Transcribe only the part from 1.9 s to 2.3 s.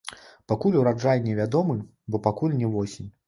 бо